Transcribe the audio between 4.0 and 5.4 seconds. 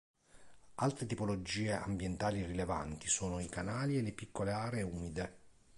le piccole aree umide.